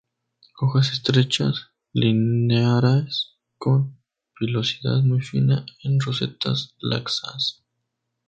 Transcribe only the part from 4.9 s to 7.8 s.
muy fina, en rosetas laxas.